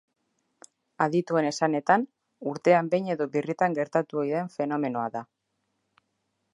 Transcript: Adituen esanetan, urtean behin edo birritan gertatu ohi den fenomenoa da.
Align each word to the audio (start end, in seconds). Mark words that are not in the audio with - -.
Adituen 1.05 1.49
esanetan, 1.49 2.05
urtean 2.53 2.91
behin 2.95 3.13
edo 3.17 3.29
birritan 3.37 3.79
gertatu 3.81 4.23
ohi 4.25 4.35
den 4.39 4.51
fenomenoa 4.57 5.07
da. 5.19 5.25